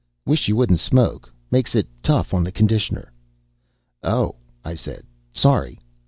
[0.25, 1.31] "Wish you wouldn't smoke.
[1.51, 3.13] Makes it tough on the conditioner."
[4.01, 4.33] "Oh,"
[4.65, 5.03] I said.
[5.31, 5.79] "Sorry."